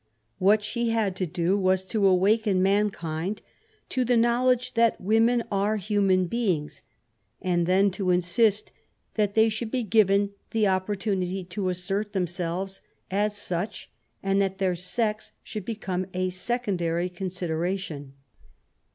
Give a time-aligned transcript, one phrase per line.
[0.39, 3.43] What she had to do was to awaken mankind
[3.89, 6.81] to the knowledge that women are human beings^
[7.39, 8.71] and then to insist
[9.13, 13.89] that they should be given the opportunity to assert themselves as such^
[14.23, 18.13] and that their sex should become a secondary consideration.